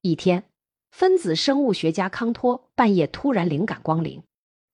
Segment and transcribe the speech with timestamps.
[0.00, 0.44] 一天，
[0.92, 4.22] 分子生物学家康托半夜突然灵感光临，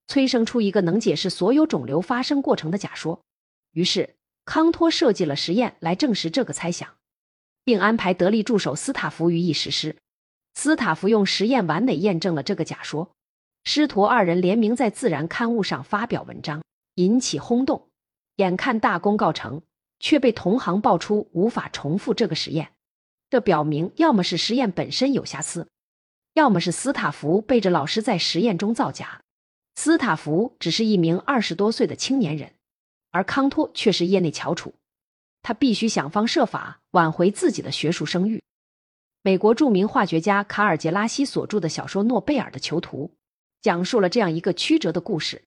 [0.07, 3.23] 催生出一个能解释所有肿瘤发生过程的假说。
[3.73, 6.89] 于是，康托设计了实验来证实这个猜想，
[7.65, 9.97] 并安排得力助手斯塔福予以实施。
[10.53, 13.13] 斯塔福用实验完美验证了这个假说。
[13.65, 16.63] 师徒二人联名在《自然》刊物上发表文章，
[16.97, 17.89] 引起轰动。
[18.37, 19.63] 眼看大功告成，
[19.99, 22.73] 却被同行爆出无法重复这个实验。
[23.35, 25.67] 这表明，要么是实验本身有瑕疵，
[26.35, 29.23] 要么是斯塔福背着老师在实验中造假。
[29.75, 32.53] 斯塔福只是一名二十多岁的青年人，
[33.11, 34.73] 而康托却是业内翘楚，
[35.43, 38.41] 他必须想方设法挽回自己的学术声誉。
[39.23, 43.11] 美国著名化学家卡尔·杰拉西所著的小说《诺贝尔的囚徒》，
[43.61, 45.43] 讲述了这样一个曲折的故事。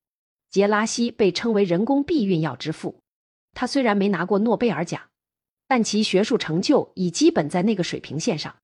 [0.49, 2.99] 杰拉西被称为人工避孕药之父，
[3.53, 5.03] 他虽然没拿过诺贝尔奖。
[5.67, 8.55] 但其学术成就已基本在那个水平线上，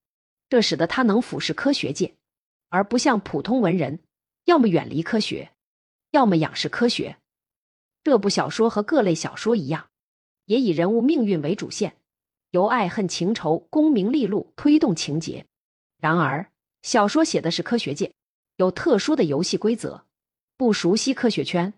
[0.50, 2.16] 这使得他能俯视科学界，
[2.70, 4.00] 而不像普通文人，
[4.46, 5.52] 要么远离科学，
[6.12, 7.18] 要么仰视科学。
[8.04, 9.90] 这部小说和各类小说一样，
[10.46, 11.98] 也以人物命运为主线，
[12.52, 15.46] 由爱恨情仇、功名利禄推动情节。
[15.98, 18.14] 然而，小说写的是科学界，
[18.58, 20.06] 有特殊的游戏规则，
[20.58, 21.74] 不熟悉科学圈，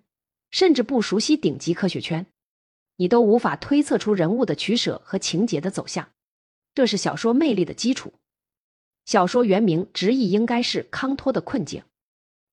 [0.49, 2.25] 甚至不熟悉顶级科学圈。
[2.97, 6.09] 你都无法推测出人物的取舍和情节的走向，
[6.73, 8.13] 这是小说魅力的基础。
[9.05, 11.81] 小说原名直译应该是《康托的困境》，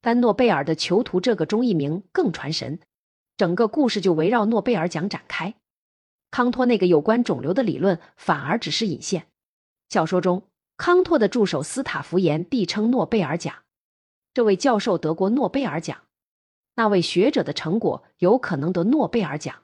[0.01, 2.81] 但诺贝尔的囚徒这个中译名更传神。
[3.37, 5.55] 整个故事就围绕诺贝尔奖展开，
[6.31, 9.29] 康托那个有关肿瘤的理论反而只是引线。
[9.89, 13.63] 小说中，康托的助手斯塔福言必称诺贝尔奖，
[14.35, 16.03] 这位教授得过诺贝尔奖，
[16.75, 19.63] 那位学者的成果有可能得诺贝尔奖。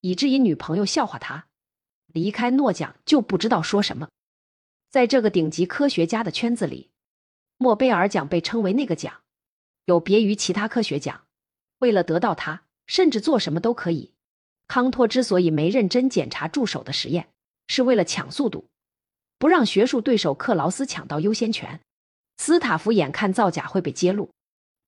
[0.00, 1.46] 以至于女朋友笑话他，
[2.06, 4.08] 离开诺奖就不知道说什么。
[4.88, 6.90] 在这个顶级科学家的圈子里，
[7.58, 9.22] 诺贝尔奖被称为那个奖，
[9.86, 11.22] 有别于其他科学奖。
[11.78, 14.14] 为了得到它，甚至做什么都可以。
[14.68, 17.28] 康托之所以没认真检查助手的实验，
[17.68, 18.68] 是为了抢速度，
[19.38, 21.80] 不让学术对手克劳斯抢到优先权。
[22.38, 24.30] 斯塔夫眼看造假会被揭露，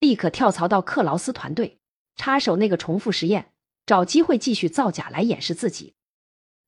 [0.01, 1.79] 立刻跳槽到克劳斯团队，
[2.17, 3.53] 插手那个重复实验。
[3.89, 5.95] 找机会继续造假来掩饰自己。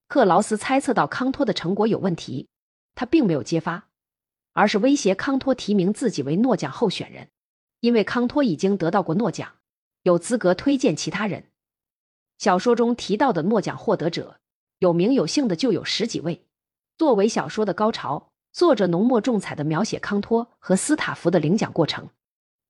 [0.08, 2.48] 克劳斯猜测到康托的成果有问题，
[2.94, 3.90] 他并没有揭发，
[4.54, 7.28] 而是威胁康托提名自己为诺奖候选人，
[7.80, 9.56] 因为康托已经得到过诺奖，
[10.04, 11.50] 有资格推荐其他人。
[12.38, 14.40] 小说中提到的诺奖获得者，
[14.78, 16.46] 有名有姓的就有十几位。
[16.96, 22.08] 作为小说的高潮，作者浓墨重彩的描写康托和斯塔福的领奖过程，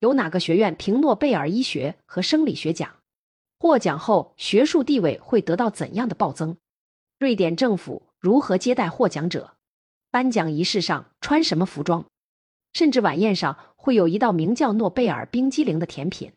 [0.00, 2.96] 有哪个学院评诺贝尔医学和生理学奖？
[3.60, 6.56] 获奖后，学术地位会得到怎样的暴增？
[7.18, 9.54] 瑞典政府如何接待获奖者？
[10.10, 12.06] 颁奖仪式上穿什么服装？
[12.72, 16.32] 甚至晚宴上会有一道名叫诺贝尔冰激凌的甜品。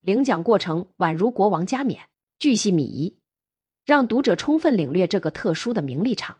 [0.00, 2.08] 领奖过程宛如国王加冕，
[2.40, 3.18] 巨细靡遗，
[3.84, 6.38] 让读者充分领略这个特殊的名利场。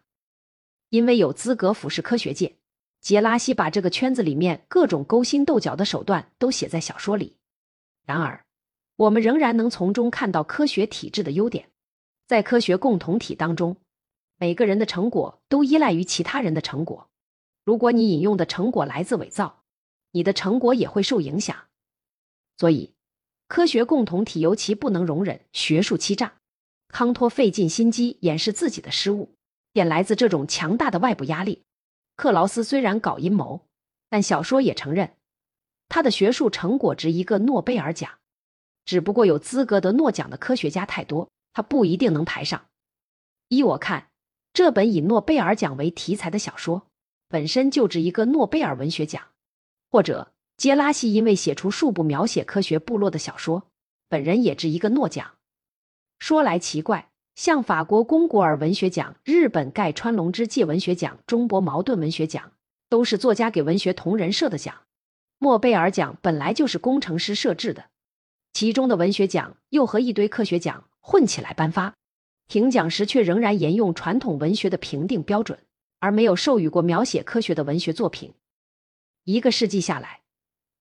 [0.89, 2.57] 因为有资格俯视科学界，
[3.01, 7.37] 杰拉西把这个圈子里面各种勾心斗角的手段都写在小说里。
[8.05, 8.45] 然而。
[8.97, 11.71] 我们仍然能从中看到科学体制的优点，
[12.27, 13.77] 在科学共同体当中，
[14.39, 17.09] 每个人的成果都依赖于其他人的成果。
[17.65, 19.65] 如果你引用的成果来自伪造，
[20.13, 21.57] 你的成果也会受影响。
[22.57, 22.93] 所以，
[23.49, 26.35] 科学共同体尤其不能容忍学术欺诈。
[26.89, 29.35] 康托费尽心机掩饰自己的失误，
[29.73, 31.65] 便来自这种强大的外部压力。
[32.15, 33.67] 克劳斯虽然搞阴谋，
[34.09, 35.17] 但小说也承认，
[35.89, 38.19] 他的学术成果值一个诺贝尔奖。
[38.85, 42.67] 只不过有资格得诺奖的科学家太多，他不一定能排上。
[43.49, 44.09] 依我看，
[44.53, 46.89] 这本以诺贝尔奖为题材的小说
[47.29, 49.23] 本身就值一个诺贝尔文学奖，
[49.91, 53.69] 或者杰拉西因为写出数部描写科学部落的小说，
[54.09, 55.33] 本人也值一个诺奖。
[56.19, 62.53] 说来奇怪，像法国龚古尔文学奖、日本盖川龙之介文学奖、中国茅盾文学奖，
[62.89, 64.83] 都是作家给文学同人设的奖。
[65.39, 67.87] 诺贝尔奖本来就是工程师设置的。
[68.55, 71.97] 其中的文学奖又和一堆科学奖混起来颁发，
[72.47, 75.59] 评奖时却仍然沿用传统文学的评定标准，
[75.99, 78.33] 而没有授予过描写科学的文学作品。
[79.25, 80.21] 一个世纪下来，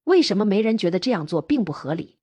[0.03, 2.19] 为什么没人觉得这样做并不合理？